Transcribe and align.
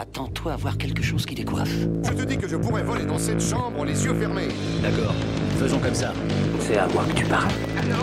Attends-toi 0.00 0.52
à 0.52 0.56
voir 0.56 0.78
quelque 0.78 1.02
chose 1.02 1.26
qui 1.26 1.34
décoiffe. 1.34 1.76
Je 2.04 2.12
te 2.12 2.22
dis 2.22 2.38
que 2.38 2.46
je 2.46 2.54
pourrais 2.54 2.84
voler 2.84 3.04
dans 3.04 3.18
cette 3.18 3.40
chambre 3.40 3.84
les 3.84 4.04
yeux 4.04 4.14
fermés. 4.14 4.46
D'accord, 4.80 5.12
faisons 5.58 5.80
comme 5.80 5.92
ça. 5.92 6.12
C'est 6.60 6.76
à 6.76 6.86
moi 6.86 7.04
que 7.04 7.14
tu 7.14 7.24
parles. 7.24 7.50
Allô 7.76 7.96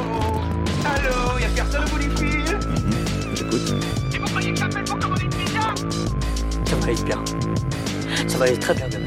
Allô 0.84 1.40
Y'a 1.40 1.48
personne 1.56 1.86
au 1.86 1.90
bout 1.92 2.00
du 2.00 2.10
fil 2.18 2.60
J'écoute. 3.34 3.76
Et 4.14 4.18
vous 4.18 4.26
croyez 4.26 4.52
que 4.52 4.60
j'appelle 4.60 4.84
pour 4.84 5.00
commander 5.00 5.24
une 5.24 5.30
pizza 5.30 5.74
Ça 6.66 6.76
va 6.76 6.84
aller 6.84 7.04
bien. 7.06 7.24
Ça 8.28 8.38
va 8.40 8.46
aller 8.46 8.60
très 8.60 8.74
bien 8.74 8.90
demain. 8.90 9.06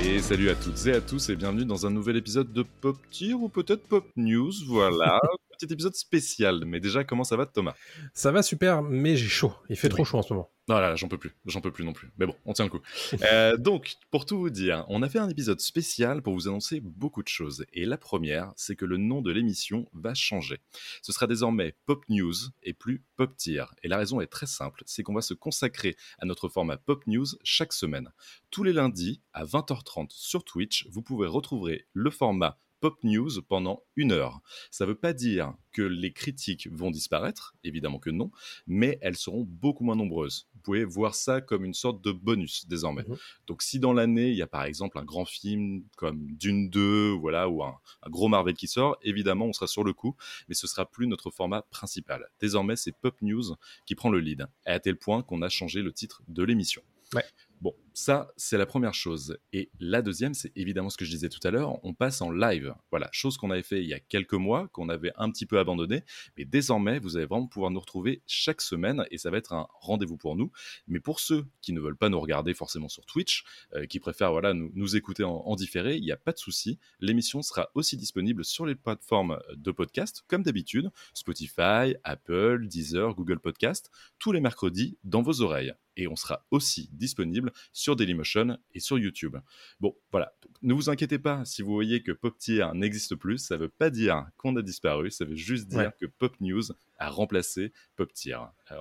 Et 0.00 0.20
salut 0.20 0.48
à 0.48 0.54
toutes 0.54 0.86
et 0.86 0.92
à 0.92 1.00
tous 1.00 1.28
et 1.28 1.34
bienvenue 1.34 1.64
dans 1.64 1.86
un 1.86 1.90
nouvel 1.90 2.18
épisode 2.18 2.52
de 2.52 2.64
Pop 2.80 2.98
Tier 3.10 3.34
ou 3.34 3.48
peut-être 3.48 3.82
Pop 3.88 4.04
News. 4.16 4.52
Voilà, 4.68 5.18
petit 5.58 5.72
épisode 5.72 5.94
spécial. 5.94 6.64
Mais 6.64 6.80
déjà, 6.80 7.04
comment 7.04 7.24
ça 7.24 7.36
va 7.36 7.46
Thomas? 7.46 7.74
Ça 8.14 8.32
va 8.32 8.42
super, 8.42 8.82
mais 8.82 9.16
j'ai 9.16 9.28
chaud. 9.28 9.52
Il 9.68 9.76
fait 9.76 9.88
trop 9.88 10.04
chaud 10.04 10.18
en 10.18 10.22
ce 10.22 10.32
moment. 10.32 10.50
Non, 10.68 10.76
là, 10.76 10.90
là, 10.90 10.96
j'en 10.96 11.08
peux 11.08 11.18
plus. 11.18 11.32
J'en 11.44 11.60
peux 11.60 11.72
plus 11.72 11.84
non 11.84 11.92
plus. 11.92 12.12
Mais 12.18 12.26
bon, 12.26 12.36
on 12.44 12.52
tient 12.52 12.64
le 12.64 12.70
coup. 12.70 12.80
Euh, 13.30 13.56
donc, 13.56 13.94
pour 14.10 14.26
tout 14.26 14.38
vous 14.38 14.50
dire, 14.50 14.84
on 14.88 15.02
a 15.02 15.08
fait 15.08 15.18
un 15.18 15.28
épisode 15.28 15.60
spécial 15.60 16.22
pour 16.22 16.34
vous 16.34 16.48
annoncer 16.48 16.80
beaucoup 16.80 17.22
de 17.22 17.28
choses. 17.28 17.64
Et 17.72 17.84
la 17.84 17.96
première, 17.96 18.52
c'est 18.56 18.74
que 18.74 18.84
le 18.84 18.96
nom 18.96 19.22
de 19.22 19.30
l'émission 19.30 19.86
va 19.92 20.12
changer. 20.12 20.58
Ce 21.02 21.12
sera 21.12 21.26
désormais 21.26 21.76
Pop 21.86 22.04
News 22.08 22.34
et 22.62 22.72
plus 22.72 23.04
Pop 23.16 23.36
Tier. 23.36 23.64
Et 23.82 23.88
la 23.88 23.96
raison 23.96 24.20
est 24.20 24.26
très 24.26 24.46
simple, 24.46 24.82
c'est 24.86 25.02
qu'on 25.02 25.14
va 25.14 25.20
se 25.20 25.34
consacrer 25.34 25.96
à 26.18 26.26
notre 26.26 26.48
format 26.48 26.78
Pop 26.78 27.06
News 27.06 27.26
chaque 27.44 27.72
semaine. 27.72 28.10
Tous 28.50 28.64
les 28.64 28.72
lundis, 28.72 29.20
à 29.32 29.44
20h30 29.44 30.08
sur 30.10 30.44
Twitch, 30.44 30.86
vous 30.90 31.02
pouvez 31.02 31.28
retrouver 31.28 31.86
le 31.92 32.10
format 32.10 32.58
Pop 32.82 32.98
News 33.04 33.30
pendant 33.48 33.84
une 33.94 34.10
heure. 34.10 34.40
Ça 34.72 34.84
ne 34.84 34.88
veut 34.90 34.96
pas 34.96 35.12
dire 35.12 35.54
que 35.70 35.82
les 35.82 36.12
critiques 36.12 36.68
vont 36.72 36.90
disparaître, 36.90 37.54
évidemment 37.62 38.00
que 38.00 38.10
non, 38.10 38.32
mais 38.66 38.98
elles 39.02 39.16
seront 39.16 39.44
beaucoup 39.44 39.84
moins 39.84 39.94
nombreuses. 39.94 40.48
Vous 40.56 40.60
pouvez 40.62 40.84
voir 40.84 41.14
ça 41.14 41.40
comme 41.40 41.64
une 41.64 41.74
sorte 41.74 42.02
de 42.02 42.10
bonus 42.10 42.66
désormais. 42.66 43.04
Mhm. 43.06 43.16
Donc 43.46 43.62
si 43.62 43.78
dans 43.78 43.92
l'année, 43.92 44.30
il 44.30 44.36
y 44.36 44.42
a 44.42 44.48
par 44.48 44.64
exemple 44.64 44.98
un 44.98 45.04
grand 45.04 45.24
film 45.24 45.84
comme 45.96 46.26
Dune 46.32 46.70
2, 46.70 47.10
voilà, 47.12 47.48
ou 47.48 47.62
un, 47.62 47.78
un 48.02 48.10
gros 48.10 48.26
Marvel 48.26 48.54
qui 48.54 48.66
sort, 48.66 48.96
évidemment, 49.02 49.46
on 49.46 49.52
sera 49.52 49.68
sur 49.68 49.84
le 49.84 49.92
coup, 49.92 50.16
mais 50.48 50.56
ce 50.56 50.66
sera 50.66 50.84
plus 50.84 51.06
notre 51.06 51.30
format 51.30 51.62
principal. 51.62 52.30
Désormais, 52.40 52.74
c'est 52.74 52.90
Pop 52.90 53.14
News 53.22 53.54
qui 53.86 53.94
prend 53.94 54.10
le 54.10 54.18
lead, 54.18 54.48
à 54.66 54.80
tel 54.80 54.96
point 54.96 55.22
qu'on 55.22 55.40
a 55.42 55.48
changé 55.48 55.82
le 55.82 55.92
titre 55.92 56.24
de 56.26 56.42
l'émission. 56.42 56.82
Ouais. 57.14 57.24
Bon, 57.60 57.74
ça, 57.94 58.32
c'est 58.36 58.58
la 58.58 58.66
première 58.66 58.94
chose. 58.94 59.38
Et 59.52 59.70
la 59.78 60.02
deuxième, 60.02 60.34
c'est 60.34 60.52
évidemment 60.56 60.90
ce 60.90 60.96
que 60.96 61.04
je 61.04 61.10
disais 61.10 61.28
tout 61.28 61.46
à 61.46 61.50
l'heure, 61.50 61.84
on 61.84 61.94
passe 61.94 62.20
en 62.22 62.30
live. 62.30 62.74
Voilà, 62.90 63.08
chose 63.12 63.36
qu'on 63.36 63.50
avait 63.50 63.62
fait 63.62 63.82
il 63.82 63.88
y 63.88 63.94
a 63.94 64.00
quelques 64.00 64.34
mois, 64.34 64.68
qu'on 64.68 64.88
avait 64.88 65.12
un 65.16 65.30
petit 65.30 65.46
peu 65.46 65.58
abandonné. 65.58 66.04
Mais 66.36 66.44
désormais, 66.44 66.98
vous 66.98 67.16
allez 67.16 67.26
vraiment 67.26 67.46
pouvoir 67.46 67.70
nous 67.70 67.80
retrouver 67.80 68.22
chaque 68.26 68.60
semaine 68.60 69.04
et 69.10 69.18
ça 69.18 69.30
va 69.30 69.38
être 69.38 69.52
un 69.52 69.66
rendez-vous 69.74 70.16
pour 70.16 70.36
nous. 70.36 70.50
Mais 70.86 71.00
pour 71.00 71.20
ceux 71.20 71.46
qui 71.60 71.72
ne 71.72 71.80
veulent 71.80 71.96
pas 71.96 72.08
nous 72.08 72.20
regarder 72.20 72.54
forcément 72.54 72.88
sur 72.88 73.04
Twitch, 73.06 73.44
euh, 73.74 73.86
qui 73.86 74.00
préfèrent 74.00 74.32
voilà, 74.32 74.54
nous, 74.54 74.96
écouter 74.96 75.24
en, 75.24 75.36
en 75.36 75.56
différé, 75.56 75.96
il 75.96 76.02
n'y 76.02 76.12
a 76.12 76.16
pas 76.16 76.32
de 76.32 76.38
souci. 76.38 76.78
L'émission 77.00 77.42
sera 77.42 77.70
aussi 77.74 77.96
disponible 77.96 78.44
sur 78.44 78.66
les 78.66 78.74
plateformes 78.74 79.38
de 79.54 79.70
podcast, 79.70 80.24
comme 80.28 80.42
d'habitude, 80.42 80.90
Spotify, 81.14 81.94
Apple, 82.04 82.66
Deezer, 82.66 83.14
Google 83.14 83.40
Podcast, 83.40 83.90
tous 84.18 84.32
les 84.32 84.40
mercredis 84.40 84.96
dans 85.04 85.22
vos 85.22 85.40
oreilles. 85.42 85.74
Et 85.96 86.08
on 86.08 86.16
sera 86.16 86.46
aussi 86.50 86.88
disponible 86.92 87.52
sur 87.72 87.81
Dailymotion 87.96 88.56
et 88.74 88.80
sur 88.80 88.98
YouTube. 88.98 89.36
Bon, 89.80 89.94
voilà. 90.10 90.32
Ne 90.62 90.74
vous 90.74 90.88
inquiétez 90.90 91.18
pas 91.18 91.44
si 91.44 91.62
vous 91.62 91.72
voyez 91.72 92.02
que 92.02 92.12
Pop 92.12 92.38
Tier 92.38 92.66
n'existe 92.74 93.16
plus. 93.16 93.38
Ça 93.38 93.56
ne 93.56 93.62
veut 93.62 93.68
pas 93.68 93.90
dire 93.90 94.26
qu'on 94.36 94.54
a 94.56 94.62
disparu. 94.62 95.10
Ça 95.10 95.24
veut 95.24 95.34
juste 95.34 95.68
dire 95.68 95.78
Ouais. 95.80 95.90
que 96.00 96.06
Pop 96.06 96.34
News 96.40 96.62
a 96.98 97.08
remplacé 97.10 97.72
Pop 97.96 98.12
Tier. 98.12 98.38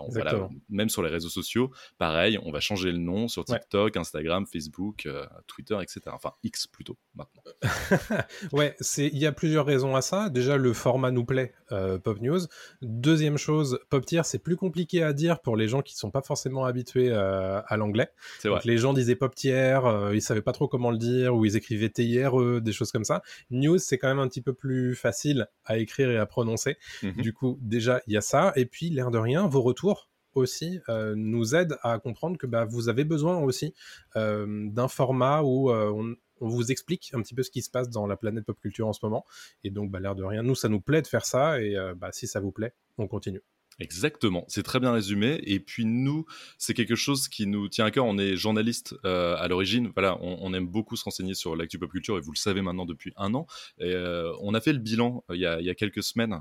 Voilà, 0.10 0.48
même 0.70 0.90
sur 0.90 1.02
les 1.04 1.10
réseaux 1.10 1.30
sociaux, 1.30 1.72
pareil, 1.98 2.38
on 2.44 2.52
va 2.52 2.60
changer 2.60 2.92
le 2.92 2.98
nom 3.00 3.28
sur 3.28 3.44
Ouais. 3.50 3.60
TikTok, 3.60 3.98
Instagram, 3.98 4.46
Facebook, 4.46 5.06
euh, 5.06 5.26
Twitter, 5.48 5.78
etc. 5.82 6.02
Enfin, 6.14 6.34
X 6.44 6.68
plutôt 6.68 6.98
maintenant. 7.16 7.42
Ouais, 8.52 8.76
il 8.98 9.17
y 9.17 9.26
a 9.26 9.31
plusieurs 9.31 9.66
raisons 9.66 9.95
à 9.95 10.02
ça. 10.02 10.30
Déjà, 10.30 10.58
le 10.58 10.74
format 10.74 11.12
nous 11.12 11.25
plaît, 11.25 11.53
euh, 11.72 11.97
Pop 11.97 12.19
News. 12.22 12.40
Deuxième 12.81 13.38
chose, 13.38 13.80
Pop 13.90 14.06
Tier, 14.06 14.22
c'est 14.24 14.40
plus 14.40 14.56
compliqué 14.56 15.03
à 15.03 15.13
dire 15.13 15.41
pour 15.41 15.56
les 15.56 15.68
gens 15.68 15.81
qui 15.81 15.96
sont 15.96 16.12
pas 16.12 16.22
forcément 16.22 16.66
habitués 16.66 17.12
euh, 17.12 17.62
à 17.66 17.78
l'anglais. 17.78 18.09
C'est 18.40 18.50
vrai. 18.50 18.58
Donc 18.58 18.66
les 18.66 18.78
gens 18.78 18.94
disaient 18.94 19.16
Pop 19.16 19.36
Tier, 19.36 19.80
euh, 19.86 20.16
ils 20.16 20.22
savaient 20.22 20.41
pas 20.41 20.53
trop 20.53 20.68
comment 20.68 20.91
le 20.91 20.97
dire, 20.97 21.36
ou 21.36 21.46
ils 21.46 21.56
écrivaient 21.56 21.90
TIRE, 21.90 22.62
des 22.62 22.72
choses 22.72 22.91
comme 22.91 23.06
ça. 23.06 23.22
News, 23.50 23.78
c'est 23.78 23.97
quand 23.97 24.07
même 24.07 24.19
un 24.19 24.28
petit 24.28 24.41
peu 24.41 24.53
plus 24.53 24.96
facile 24.96 25.47
à 25.66 25.78
écrire 25.78 26.09
et 26.09 26.18
à 26.18 26.25
prononcer. 26.25 26.78
Mhm. 27.03 27.22
Du 27.22 27.34
coup, 27.34 27.57
déjà, 27.62 28.02
il 28.07 28.13
y 28.13 28.18
a 28.18 28.22
ça. 28.22 28.53
Et 28.56 28.66
puis, 28.66 28.90
l'air 28.90 29.12
de 29.12 29.18
rien, 29.18 29.47
vos 29.47 29.62
retours 29.62 30.12
aussi 30.34 30.80
euh, 30.90 31.13
nous 31.16 31.56
aident 31.56 31.78
à 31.81 32.00
comprendre 32.00 32.38
que 32.38 32.47
bah, 32.47 32.66
vous 32.66 32.90
avez 32.90 33.03
besoin 33.03 33.38
aussi 33.38 33.74
euh, 34.16 34.69
d'un 34.69 34.88
format 34.88 35.41
où 35.41 35.69
euh, 35.69 35.91
on, 35.91 36.16
on 36.41 36.50
vous 36.50 36.72
explique 36.72 37.12
un 37.13 37.22
petit 37.22 37.34
peu 37.34 37.44
ce 37.44 37.52
qui 37.52 37.62
se 37.62 37.69
passe 37.69 37.90
dans 37.90 38.07
la 38.07 38.18
planète 38.18 38.46
pop 38.46 38.59
culture 38.59 38.88
en 38.88 38.94
ce 38.94 39.00
moment. 39.03 39.25
Et 39.63 39.69
donc, 39.69 39.91
bah, 39.91 40.00
l'air 40.00 40.16
de 40.16 40.24
rien, 40.24 40.44
nous, 40.44 40.56
ça 40.56 40.69
nous 40.69 40.81
plaît 40.81 41.02
de 41.02 41.07
faire 41.07 41.25
ça. 41.25 41.62
Et 41.62 41.78
euh, 41.78 41.94
bah, 41.96 42.12
si 42.12 42.28
ça 42.28 42.40
vous 42.40 42.52
plaît, 42.52 42.74
on 42.97 43.07
continue. 43.07 43.41
Exactement, 43.80 44.46
c'est 44.48 44.64
très 44.64 44.80
bien 44.80 44.92
résumé. 44.92 45.40
Et 45.44 45.59
puis 45.59 45.86
nous, 45.86 46.26
c'est 46.59 46.74
quelque 46.76 46.96
chose 46.96 47.28
qui 47.28 47.48
nous 47.48 47.68
tient 47.68 47.86
à 47.86 47.92
cœur. 47.92 48.06
On 48.06 48.18
est 48.20 48.36
journaliste 48.36 48.96
euh, 49.06 49.36
à 49.38 49.48
l'origine. 49.48 49.92
Voilà, 49.96 50.20
on, 50.22 50.54
aime 50.54 50.68
beaucoup 50.68 50.96
se 50.96 51.04
renseigner 51.04 51.34
sur 51.34 51.56
l'actu 51.56 51.80
pop 51.80 51.90
culture 51.90 52.18
et 52.18 52.22
vous 52.22 52.31
le 52.31 52.38
savez 52.38 52.62
maintenant 52.62 52.86
depuis 52.86 53.12
un 53.16 53.34
an. 53.34 53.48
Et, 53.80 53.86
euh, 53.86 54.34
on 54.42 54.54
a 54.54 54.62
fait 54.62 54.74
le 54.74 54.80
bilan 54.80 55.24
euh, 55.31 55.36
il, 55.36 55.42
y 55.42 55.46
a, 55.70 55.76
quelques 55.76 56.04
semaines, 56.04 56.40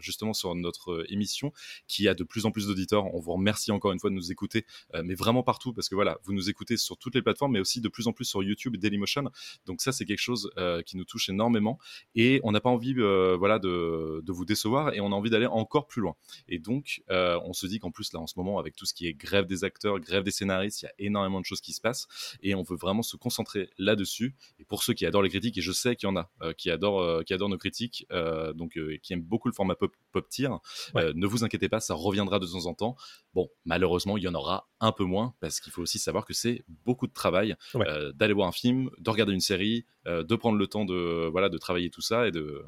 justement 0.00 0.34
sur 0.34 0.54
notre 0.54 1.06
émission, 1.08 1.52
qui 1.86 2.08
a 2.08 2.14
de 2.14 2.24
plus 2.24 2.44
en 2.44 2.50
plus 2.50 2.66
d'auditeurs. 2.66 3.14
On 3.14 3.20
vous 3.20 3.32
remercie 3.32 3.72
encore 3.72 3.92
une 3.92 4.00
fois 4.00 4.10
de 4.10 4.14
nous 4.14 4.30
écouter, 4.30 4.66
mais 5.04 5.14
vraiment 5.14 5.42
partout 5.42 5.72
parce 5.72 5.88
que 5.88 5.94
voilà, 5.94 6.18
vous 6.24 6.32
nous 6.32 6.50
écoutez 6.50 6.76
sur 6.76 6.98
toutes 6.98 7.14
les 7.14 7.22
plateformes, 7.22 7.52
mais 7.52 7.60
aussi 7.60 7.80
de 7.80 7.88
plus 7.88 8.08
en 8.08 8.12
plus 8.12 8.24
sur 8.24 8.42
YouTube 8.42 8.74
et 8.74 8.78
Dailymotion. 8.78 9.30
Donc 9.64 9.80
ça, 9.80 9.92
c'est 9.92 10.04
quelque 10.04 10.18
chose 10.18 10.50
qui 10.84 10.96
nous 10.96 11.04
touche 11.04 11.28
énormément. 11.28 11.78
Et 12.14 12.40
on 12.42 12.52
n'a 12.52 12.60
pas 12.60 12.70
envie, 12.70 12.94
voilà, 12.94 13.58
de, 13.58 14.22
vous 14.26 14.44
décevoir 14.44 14.92
et 14.92 15.00
on 15.00 15.12
a 15.12 15.14
envie 15.14 15.30
d'aller 15.30 15.46
encore 15.46 15.86
plus 15.86 16.02
loin. 16.02 16.16
Donc, 16.64 17.02
euh, 17.10 17.38
on 17.44 17.52
se 17.52 17.66
dit 17.66 17.78
qu'en 17.78 17.90
plus, 17.90 18.12
là, 18.12 18.20
en 18.20 18.26
ce 18.26 18.34
moment, 18.36 18.58
avec 18.58 18.74
tout 18.74 18.86
ce 18.86 18.94
qui 18.94 19.06
est 19.06 19.12
grève 19.14 19.46
des 19.46 19.62
acteurs, 19.64 20.00
grève 20.00 20.24
des 20.24 20.30
scénaristes, 20.30 20.82
il 20.82 20.86
y 20.86 20.88
a 20.88 20.92
énormément 20.98 21.40
de 21.40 21.44
choses 21.44 21.60
qui 21.60 21.72
se 21.72 21.80
passent 21.80 22.08
et 22.42 22.54
on 22.54 22.62
veut 22.62 22.76
vraiment 22.76 23.02
se 23.02 23.16
concentrer 23.16 23.70
là-dessus. 23.78 24.34
Et 24.58 24.64
pour 24.64 24.82
ceux 24.82 24.94
qui 24.94 25.06
adorent 25.06 25.22
les 25.22 25.28
critiques, 25.28 25.58
et 25.58 25.60
je 25.60 25.72
sais 25.72 25.94
qu'il 25.94 26.08
y 26.08 26.10
en 26.12 26.16
a 26.16 26.30
euh, 26.42 26.52
qui, 26.54 26.70
adorent, 26.70 27.02
euh, 27.02 27.22
qui 27.22 27.34
adorent 27.34 27.50
nos 27.50 27.58
critiques, 27.58 28.06
donc 28.54 28.78
qui 29.02 29.12
aiment 29.12 29.22
beaucoup 29.22 29.48
le 29.48 29.54
format 29.54 29.74
pop, 29.74 29.94
pop 30.10 30.28
tier, 30.28 30.48
ne 30.94 31.26
vous 31.26 31.44
inquiétez 31.44 31.68
pas, 31.68 31.80
ça 31.80 31.94
reviendra 31.94 32.38
de 32.38 32.46
temps 32.46 32.66
en 32.66 32.74
temps. 32.74 32.96
Bon, 33.34 33.48
malheureusement, 33.64 34.16
il 34.16 34.24
y 34.24 34.28
en 34.28 34.34
aura 34.34 34.68
un 34.80 34.92
peu 34.92 35.04
moins 35.04 35.34
parce 35.40 35.60
qu'il 35.60 35.72
faut 35.72 35.82
aussi 35.82 35.98
savoir 35.98 36.24
que 36.24 36.32
c'est 36.32 36.64
beaucoup 36.84 37.06
de 37.06 37.12
travail 37.12 37.54
Ouais. 37.74 37.86
d'aller 38.14 38.32
voir 38.34 38.48
un 38.48 38.52
film, 38.52 38.90
de 38.98 39.10
regarder 39.10 39.32
une 39.32 39.40
série, 39.40 39.84
de 40.06 40.34
prendre 40.36 40.56
le 40.58 40.66
temps 40.66 40.84
de, 40.84 41.28
voilà, 41.30 41.48
de 41.48 41.58
travailler 41.58 41.90
tout 41.90 42.00
ça 42.00 42.26
et 42.26 42.30
de, 42.30 42.64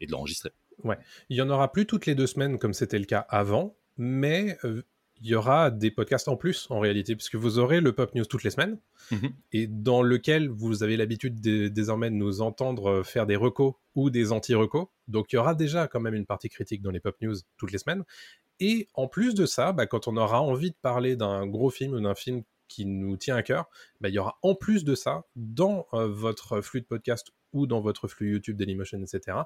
et 0.00 0.06
de 0.06 0.12
l'enregistrer. 0.12 0.50
Il 1.28 1.36
y 1.36 1.42
en 1.42 1.50
aura 1.50 1.72
plus 1.72 1.86
toutes 1.86 2.06
les 2.06 2.14
deux 2.14 2.26
semaines 2.26 2.58
comme 2.58 2.72
c'était 2.74 2.98
le 2.98 3.04
cas 3.04 3.26
avant, 3.28 3.76
mais 3.96 4.56
euh, 4.64 4.82
il 5.20 5.26
y 5.26 5.34
aura 5.34 5.72
des 5.72 5.90
podcasts 5.90 6.28
en 6.28 6.36
plus 6.36 6.68
en 6.70 6.78
réalité, 6.78 7.16
puisque 7.16 7.34
vous 7.34 7.58
aurez 7.58 7.80
le 7.80 7.92
Pop 7.92 8.14
News 8.14 8.24
toutes 8.24 8.44
les 8.44 8.50
semaines, 8.50 8.78
Mhm. 9.10 9.30
et 9.52 9.66
dans 9.66 10.02
lequel 10.02 10.48
vous 10.48 10.84
avez 10.84 10.96
l'habitude 10.96 11.40
de- 11.40 11.66
désormais 11.66 12.10
de 12.10 12.14
nous 12.14 12.40
entendre 12.40 12.88
euh, 13.00 13.02
faire 13.02 13.26
des 13.26 13.34
recos 13.34 13.74
ou 13.96 14.10
des 14.10 14.30
anti-recos. 14.30 14.86
Donc 15.08 15.32
il 15.32 15.36
y 15.36 15.38
aura 15.40 15.56
déjà 15.56 15.88
quand 15.88 15.98
même 16.00 16.14
une 16.14 16.26
partie 16.26 16.48
critique 16.48 16.82
dans 16.82 16.92
les 16.92 17.00
Pop 17.00 17.16
News 17.20 17.34
toutes 17.56 17.72
les 17.72 17.78
semaines. 17.78 18.04
Et 18.60 18.86
en 18.94 19.08
plus 19.08 19.34
de 19.34 19.46
ça, 19.46 19.72
bah, 19.72 19.86
quand 19.86 20.06
on 20.08 20.16
aura 20.16 20.40
envie 20.40 20.70
de 20.70 20.76
parler 20.80 21.16
d'un 21.16 21.46
gros 21.46 21.70
film 21.70 21.94
ou 21.94 22.00
d'un 22.00 22.14
film 22.14 22.42
qui 22.68 22.84
nous 22.86 23.16
tient 23.16 23.34
à 23.36 23.42
cœur, 23.42 23.68
bah, 24.00 24.08
il 24.10 24.14
y 24.14 24.18
aura 24.18 24.38
en 24.42 24.54
plus 24.54 24.84
de 24.84 24.94
ça, 24.94 25.24
dans 25.34 25.86
euh, 25.94 26.06
votre 26.06 26.60
flux 26.60 26.80
de 26.80 26.86
podcast 26.86 27.28
ou 27.52 27.66
dans 27.66 27.80
votre 27.80 28.06
flux 28.08 28.32
YouTube, 28.32 28.56
Dailymotion, 28.56 29.00
etc., 29.02 29.38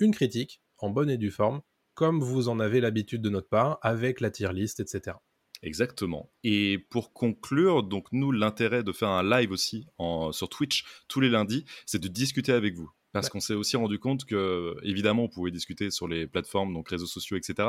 une 0.00 0.12
critique 0.12 0.60
en 0.78 0.90
bonne 0.90 1.10
et 1.10 1.18
due 1.18 1.30
forme, 1.30 1.60
comme 1.94 2.20
vous 2.20 2.48
en 2.48 2.60
avez 2.60 2.80
l'habitude 2.80 3.22
de 3.22 3.30
notre 3.30 3.48
part, 3.48 3.78
avec 3.82 4.20
la 4.20 4.30
tier 4.30 4.52
list, 4.52 4.80
etc. 4.80 5.16
Exactement. 5.62 6.30
Et 6.42 6.78
pour 6.90 7.12
conclure, 7.12 7.82
donc 7.82 8.08
nous, 8.12 8.32
l'intérêt 8.32 8.82
de 8.82 8.92
faire 8.92 9.08
un 9.08 9.22
live 9.22 9.50
aussi 9.50 9.86
sur 10.32 10.48
Twitch 10.48 10.84
tous 11.08 11.20
les 11.20 11.30
lundis, 11.30 11.64
c'est 11.86 12.02
de 12.02 12.08
discuter 12.08 12.52
avec 12.52 12.74
vous. 12.74 12.90
Parce 13.14 13.26
Ouais. 13.28 13.30
qu'on 13.30 13.40
s'est 13.40 13.54
aussi 13.54 13.76
rendu 13.78 13.98
compte 13.98 14.26
que, 14.26 14.76
évidemment, 14.82 15.22
on 15.24 15.28
pouvait 15.28 15.50
discuter 15.50 15.90
sur 15.90 16.06
les 16.08 16.26
plateformes, 16.26 16.74
donc 16.74 16.88
réseaux 16.90 17.06
sociaux, 17.06 17.38
etc. 17.38 17.68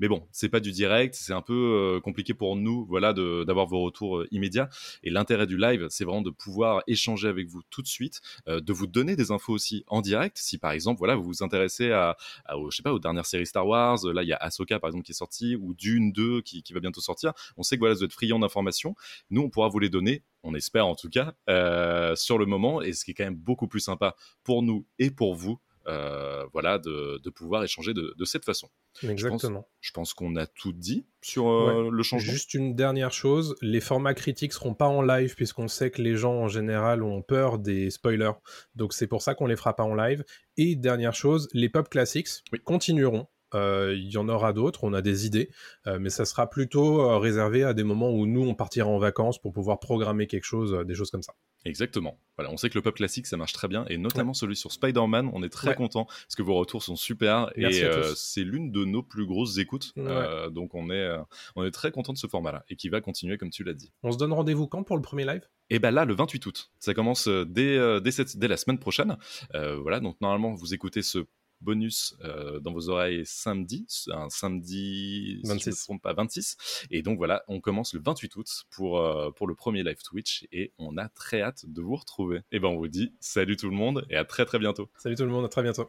Mais 0.00 0.08
bon, 0.08 0.26
c'est 0.32 0.48
pas 0.48 0.58
du 0.58 0.72
direct, 0.72 1.14
c'est 1.14 1.32
un 1.34 1.42
peu 1.42 1.52
euh, 1.96 2.00
compliqué 2.00 2.34
pour 2.34 2.56
nous, 2.56 2.84
voilà, 2.86 3.12
de- 3.12 3.44
d'avoir 3.44 3.66
vos 3.66 3.82
retours 3.82 4.16
euh, 4.18 4.28
immédiats. 4.32 4.68
Et 5.04 5.10
l'intérêt 5.10 5.46
du 5.46 5.56
live, 5.56 5.86
c'est 5.90 6.04
vraiment 6.04 6.22
de 6.22 6.30
pouvoir 6.30 6.82
échanger 6.88 7.28
avec 7.28 7.46
vous 7.46 7.62
tout 7.70 7.82
de 7.82 7.86
suite, 7.86 8.20
euh, 8.48 8.60
de 8.60 8.72
vous 8.72 8.86
donner 8.88 9.14
des 9.14 9.30
infos 9.30 9.52
aussi 9.52 9.84
en 9.86 10.00
direct. 10.00 10.38
Si 10.38 10.58
par 10.58 10.72
exemple, 10.72 10.98
voilà, 10.98 11.14
vous 11.14 11.24
vous 11.24 11.42
intéressez 11.44 11.90
à, 11.92 12.16
à, 12.46 12.56
aux- 12.58 12.70
je 12.70 12.76
sais 12.78 12.82
pas, 12.82 12.92
aux 12.94 12.98
dernières 12.98 13.26
séries 13.26 13.46
Star 13.46 13.66
Wars, 13.66 13.98
là, 14.06 14.22
il 14.22 14.28
y 14.28 14.32
a 14.32 14.36
Ahsoka 14.36 14.80
par 14.80 14.88
exemple 14.88 15.04
qui 15.04 15.12
est 15.12 15.14
sortie, 15.14 15.56
ou 15.56 15.74
Dune 15.74 16.10
2 16.12 16.40
qui, 16.40 16.62
qui 16.62 16.72
va 16.72 16.80
bientôt 16.80 17.02
sortir. 17.02 17.34
On 17.58 17.62
sait 17.62 17.76
que 17.76 17.80
voilà, 17.80 17.94
vous 17.94 18.02
êtes 18.04 18.12
friand 18.14 18.38
d'informations. 18.38 18.94
Nous, 19.30 19.42
on 19.42 19.50
pourra 19.50 19.68
vous 19.68 19.78
les 19.78 19.90
donner 19.90 20.22
on 20.46 20.54
espère 20.54 20.86
en 20.86 20.94
tout 20.94 21.10
cas, 21.10 21.34
euh, 21.48 22.14
sur 22.16 22.38
le 22.38 22.46
moment, 22.46 22.80
et 22.80 22.92
ce 22.92 23.04
qui 23.04 23.10
est 23.10 23.14
quand 23.14 23.24
même 23.24 23.36
beaucoup 23.36 23.68
plus 23.68 23.80
sympa 23.80 24.16
pour 24.44 24.62
nous 24.62 24.86
et 24.98 25.10
pour 25.10 25.34
vous, 25.34 25.60
euh, 25.88 26.44
voilà, 26.52 26.78
de, 26.78 27.20
de 27.22 27.30
pouvoir 27.30 27.62
échanger 27.62 27.94
de, 27.94 28.12
de 28.16 28.24
cette 28.24 28.44
façon. 28.44 28.68
Exactement. 29.02 29.68
Je 29.80 29.92
pense, 29.92 30.14
qu'on 30.14 30.34
a 30.34 30.46
tout 30.46 30.72
dit 30.72 31.06
sur 31.22 31.48
euh, 31.48 31.90
le 31.92 32.02
changement. 32.02 32.32
Juste 32.32 32.54
une 32.54 32.74
dernière 32.74 33.12
chose, 33.12 33.54
les 33.62 33.80
formats 33.80 34.14
critiques 34.14 34.52
seront 34.52 34.74
pas 34.74 34.88
en 34.88 35.00
live 35.00 35.36
puisqu'on 35.36 35.68
sait 35.68 35.90
que 35.92 36.02
les 36.02 36.16
gens 36.16 36.34
en 36.34 36.48
général 36.48 37.04
ont 37.04 37.22
peur 37.22 37.58
des 37.58 37.90
spoilers. 37.90 38.32
Donc 38.74 38.94
c'est 38.94 39.06
pour 39.06 39.22
ça 39.22 39.34
qu'on 39.34 39.46
les 39.46 39.54
fera 39.54 39.76
pas 39.76 39.84
en 39.84 39.94
live. 39.94 40.24
Et 40.56 40.74
dernière 40.74 41.14
chose, 41.14 41.48
les 41.52 41.68
pop 41.68 41.88
classics 41.88 42.28
continueront. 42.64 43.28
Euh, 43.54 43.94
il 43.96 44.10
y 44.10 44.18
en 44.18 44.28
aura 44.28 44.52
d'autres, 44.52 44.84
on 44.84 44.92
a 44.92 45.02
des 45.02 45.26
idées, 45.26 45.50
euh, 45.86 45.98
mais 46.00 46.10
ça 46.10 46.24
sera 46.24 46.48
plutôt 46.50 47.00
euh, 47.00 47.18
réservé 47.18 47.62
à 47.62 47.74
des 47.74 47.84
moments 47.84 48.10
où 48.10 48.26
nous 48.26 48.42
on 48.42 48.54
partira 48.54 48.88
en 48.88 48.98
vacances 48.98 49.40
pour 49.40 49.52
pouvoir 49.52 49.78
programmer 49.78 50.26
quelque 50.26 50.44
chose, 50.44 50.84
des 50.86 50.94
choses 50.94 51.10
comme 51.10 51.22
ça. 51.22 51.34
Exactement. 51.64 52.20
Voilà, 52.36 52.52
on 52.52 52.56
sait 52.56 52.70
que 52.70 52.78
le 52.78 52.82
pop 52.82 52.94
classique 52.94 53.26
ça 53.26 53.36
marche 53.36 53.52
très 53.52 53.66
bien 53.66 53.84
et 53.88 53.98
notamment 53.98 54.34
celui 54.34 54.54
sur 54.54 54.70
Spider-Man, 54.70 55.30
on 55.32 55.42
est 55.42 55.48
très 55.48 55.74
content 55.74 56.04
parce 56.04 56.36
que 56.36 56.42
vos 56.42 56.54
retours 56.54 56.82
sont 56.82 56.94
super 56.94 57.50
et 57.56 57.82
c'est 58.14 58.44
l'une 58.44 58.70
de 58.70 58.84
nos 58.84 59.02
plus 59.02 59.26
grosses 59.26 59.58
écoutes. 59.58 59.92
donc 59.96 60.74
on 60.74 60.90
est 60.90 61.16
on 61.56 61.64
est 61.64 61.72
très 61.72 61.90
content 61.90 62.12
de 62.12 62.18
ce 62.18 62.28
format-là 62.28 62.64
et 62.68 62.76
qui 62.76 62.88
va 62.88 63.00
continuer 63.00 63.36
comme 63.36 63.50
tu 63.50 63.64
l'as 63.64 63.74
dit. 63.74 63.92
On 64.04 64.12
se 64.12 64.18
donne 64.18 64.32
rendez-vous 64.32 64.68
quand 64.68 64.84
pour 64.84 64.96
le 64.96 65.02
premier 65.02 65.24
live? 65.24 65.42
Et 65.68 65.80
ben 65.80 65.90
là, 65.90 66.04
le 66.04 66.14
28 66.14 66.46
août, 66.46 66.70
ça 66.78 66.94
commence 66.94 67.26
dès, 67.26 68.00
dès, 68.00 68.10
cette, 68.12 68.36
dès 68.36 68.46
la 68.46 68.56
semaine 68.56 68.78
prochaine. 68.78 69.16
voilà, 69.52 69.98
donc 69.98 70.20
normalement, 70.20 70.54
vous 70.54 70.72
écoutez 70.72 71.02
ce 71.02 71.26
bonus 71.60 72.16
euh, 72.24 72.60
dans 72.60 72.72
vos 72.72 72.88
oreilles 72.88 73.22
samedi, 73.24 73.86
un 74.12 74.28
samedi 74.28 75.40
26. 75.44 75.88
pas, 76.02 76.12
26. 76.12 76.86
Et 76.90 77.02
donc 77.02 77.18
voilà, 77.18 77.42
on 77.48 77.60
commence 77.60 77.94
le 77.94 78.00
28 78.00 78.36
août 78.36 78.64
pour, 78.70 78.98
euh, 78.98 79.30
pour 79.30 79.46
le 79.46 79.54
premier 79.54 79.82
live 79.82 80.02
Twitch 80.02 80.46
et 80.52 80.72
on 80.78 80.96
a 80.96 81.08
très 81.08 81.42
hâte 81.42 81.64
de 81.66 81.82
vous 81.82 81.96
retrouver. 81.96 82.40
Et 82.52 82.60
ben 82.60 82.68
on 82.68 82.76
vous 82.76 82.88
dit 82.88 83.12
salut 83.20 83.56
tout 83.56 83.70
le 83.70 83.76
monde 83.76 84.06
et 84.10 84.16
à 84.16 84.24
très 84.24 84.44
très 84.44 84.58
bientôt. 84.58 84.88
Salut 84.98 85.16
tout 85.16 85.24
le 85.24 85.30
monde, 85.30 85.44
à 85.44 85.48
très 85.48 85.62
bientôt. 85.62 85.88